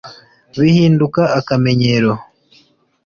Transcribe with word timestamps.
bihinduka 0.59 1.21
akamenyero 1.39 2.11